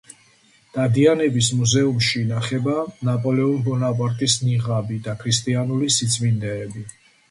[0.77, 2.75] დადიანების მუზეუმში ინახება
[3.11, 6.89] ნაპოლეონ ბონაპარტის ნიღაბი და ქრისტიანული სიწმინდეები.